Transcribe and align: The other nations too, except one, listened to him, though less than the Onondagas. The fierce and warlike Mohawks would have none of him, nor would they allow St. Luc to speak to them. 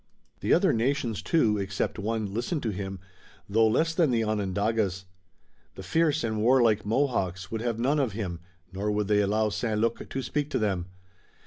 The 0.39 0.51
other 0.51 0.73
nations 0.73 1.21
too, 1.21 1.59
except 1.59 1.99
one, 1.99 2.33
listened 2.33 2.63
to 2.63 2.71
him, 2.71 2.99
though 3.47 3.67
less 3.67 3.93
than 3.93 4.09
the 4.09 4.23
Onondagas. 4.23 5.05
The 5.75 5.83
fierce 5.83 6.23
and 6.23 6.41
warlike 6.41 6.83
Mohawks 6.83 7.51
would 7.51 7.61
have 7.61 7.77
none 7.77 7.99
of 7.99 8.13
him, 8.13 8.39
nor 8.73 8.89
would 8.91 9.07
they 9.07 9.19
allow 9.21 9.49
St. 9.49 9.79
Luc 9.79 10.09
to 10.09 10.21
speak 10.23 10.49
to 10.49 10.57
them. 10.57 10.87